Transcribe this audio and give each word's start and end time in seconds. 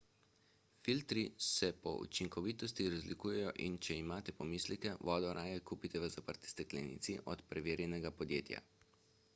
filtri 0.85 1.23
se 1.47 1.67
po 1.83 1.91
učinkovitosti 2.05 2.87
razlikujejo 2.93 3.51
in 3.67 3.77
če 3.89 3.99
imate 4.05 4.35
pomisleke 4.39 4.95
vodo 5.11 5.35
raje 5.41 5.61
kupite 5.73 6.03
v 6.05 6.11
zaprti 6.17 6.53
steklenici 6.55 7.19
od 7.35 7.47
preverjenega 7.53 8.17
podjetja 8.23 8.67